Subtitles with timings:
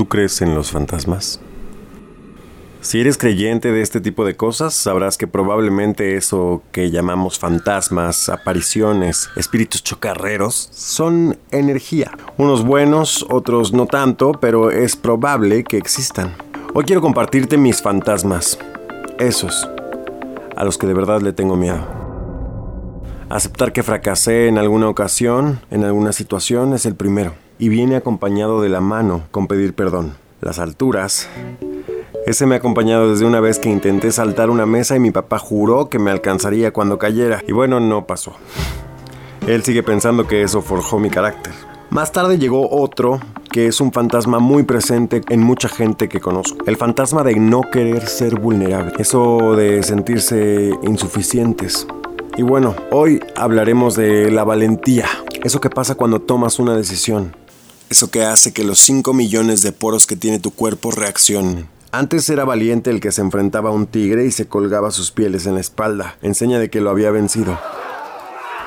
[0.00, 1.40] ¿Tú crees en los fantasmas?
[2.80, 8.30] Si eres creyente de este tipo de cosas, sabrás que probablemente eso que llamamos fantasmas,
[8.30, 12.12] apariciones, espíritus chocarreros, son energía.
[12.38, 16.34] Unos buenos, otros no tanto, pero es probable que existan.
[16.72, 18.58] Hoy quiero compartirte mis fantasmas.
[19.18, 19.68] Esos,
[20.56, 21.86] a los que de verdad le tengo miedo.
[23.28, 28.62] Aceptar que fracasé en alguna ocasión, en alguna situación, es el primero y viene acompañado
[28.62, 30.14] de la mano con pedir perdón.
[30.40, 31.28] Las alturas.
[32.26, 35.38] Ese me ha acompañado desde una vez que intenté saltar una mesa y mi papá
[35.38, 37.42] juró que me alcanzaría cuando cayera.
[37.46, 38.32] Y bueno, no pasó.
[39.46, 41.52] Él sigue pensando que eso forjó mi carácter.
[41.90, 46.56] Más tarde llegó otro que es un fantasma muy presente en mucha gente que conozco.
[46.66, 48.92] El fantasma de no querer ser vulnerable.
[48.98, 51.86] Eso de sentirse insuficientes.
[52.36, 55.06] Y bueno, hoy hablaremos de la valentía.
[55.42, 57.34] Eso que pasa cuando tomas una decisión.
[57.90, 61.68] Eso que hace que los 5 millones de poros que tiene tu cuerpo reaccionen.
[61.90, 65.46] Antes era valiente el que se enfrentaba a un tigre y se colgaba sus pieles
[65.46, 67.58] en la espalda, enseña de que lo había vencido.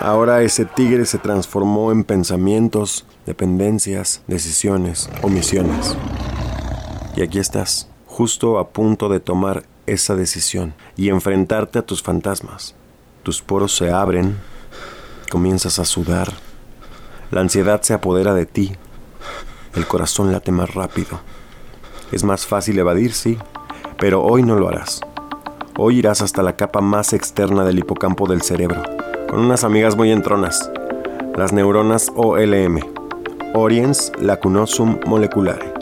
[0.00, 5.96] Ahora ese tigre se transformó en pensamientos, dependencias, decisiones, omisiones.
[7.14, 12.74] Y aquí estás, justo a punto de tomar esa decisión y enfrentarte a tus fantasmas.
[13.22, 14.36] Tus poros se abren,
[15.30, 16.32] comienzas a sudar,
[17.30, 18.76] la ansiedad se apodera de ti,
[19.76, 21.20] el corazón late más rápido.
[22.12, 23.38] Es más fácil evadir, sí,
[23.98, 25.00] pero hoy no lo harás.
[25.76, 28.82] Hoy irás hasta la capa más externa del hipocampo del cerebro,
[29.28, 30.70] con unas amigas muy entronas,
[31.36, 32.80] las neuronas OLM,
[33.54, 35.72] Oriens Lacunosum Moleculare.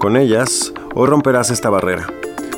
[0.00, 2.06] Con ellas, hoy romperás esta barrera,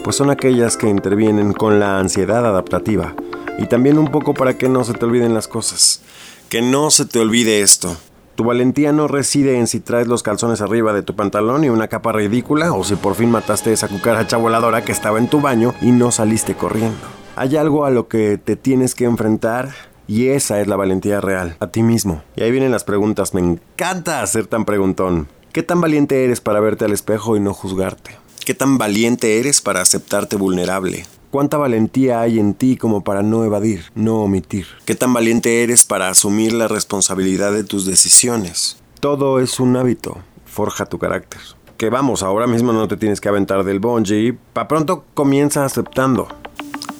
[0.02, 3.14] pues son aquellas que intervienen con la ansiedad adaptativa
[3.58, 6.00] y también un poco para que no se te olviden las cosas.
[6.48, 7.96] Que no se te olvide esto.
[8.34, 11.89] Tu valentía no reside en si traes los calzones arriba de tu pantalón y una
[11.89, 15.75] capa ridícula o si por fin mataste esa cucaracha voladora que estaba en tu baño
[15.83, 16.98] y no saliste corriendo.
[17.36, 19.70] Hay algo a lo que te tienes que enfrentar
[20.07, 22.23] y esa es la valentía real, a ti mismo.
[22.35, 25.29] Y ahí vienen las preguntas, me encanta ser tan preguntón.
[25.52, 28.17] ¿Qué tan valiente eres para verte al espejo y no juzgarte?
[28.45, 31.05] ¿Qué tan valiente eres para aceptarte vulnerable?
[31.30, 34.67] ¿Cuánta valentía hay en ti como para no evadir, no omitir?
[34.85, 38.83] ¿Qué tan valiente eres para asumir la responsabilidad de tus decisiones?
[38.98, 41.41] Todo es un hábito, forja tu carácter.
[41.77, 46.27] Que vamos, ahora mismo no te tienes que aventar del bungee, pa pronto comienza aceptando,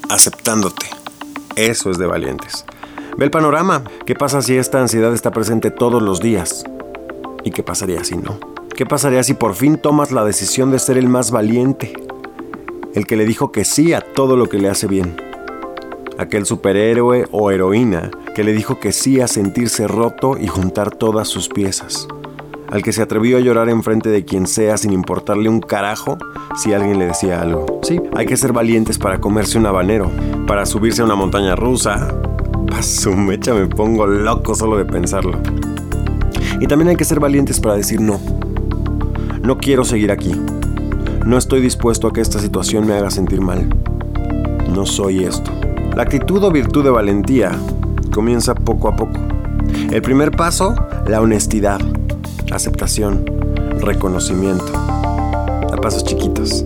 [0.09, 0.87] aceptándote.
[1.57, 2.65] Eso es de valientes.
[3.19, 3.83] Ve el panorama.
[4.07, 6.63] ¿Qué pasa si esta ansiedad está presente todos los días?
[7.43, 8.39] ¿Y qué pasaría si no?
[8.77, 11.93] ¿Qué pasaría si por fin tomas la decisión de ser el más valiente?
[12.95, 15.17] El que le dijo que sí a todo lo que le hace bien.
[16.19, 21.29] Aquel superhéroe o heroína que le dijo que sí a sentirse roto y juntar todas
[21.29, 22.09] sus piezas.
[22.69, 26.19] Al que se atrevió a llorar enfrente de quien sea sin importarle un carajo
[26.57, 27.81] si alguien le decía algo.
[27.83, 30.11] Sí, hay que ser valientes para comerse un habanero,
[30.47, 32.15] para subirse a una montaña rusa.
[32.69, 35.41] Pa' su mecha me pongo loco solo de pensarlo.
[36.61, 38.21] Y también hay que ser valientes para decir no.
[39.43, 40.33] No quiero seguir aquí.
[41.25, 43.69] No estoy dispuesto a que esta situación me haga sentir mal.
[44.69, 45.51] No soy esto.
[45.95, 47.53] La actitud o virtud de valentía
[48.13, 49.21] comienza poco a poco.
[49.91, 50.75] El primer paso,
[51.07, 51.81] la honestidad,
[52.53, 53.25] aceptación,
[53.81, 54.73] reconocimiento.
[55.73, 56.65] A pasos chiquitos.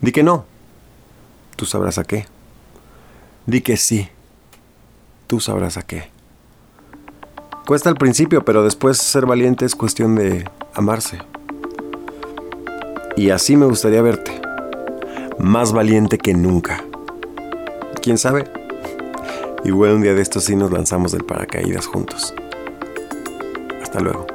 [0.00, 0.44] Di que no.
[1.56, 2.26] Tú sabrás a qué.
[3.46, 4.08] Di que sí.
[5.26, 6.10] Tú sabrás a qué.
[7.66, 11.18] Cuesta al principio, pero después ser valiente es cuestión de amarse.
[13.16, 14.40] Y así me gustaría verte,
[15.38, 16.82] más valiente que nunca.
[18.02, 18.44] ¿Quién sabe?
[19.64, 22.34] Igual un día de estos sí nos lanzamos del paracaídas juntos.
[23.82, 24.31] Hasta luego.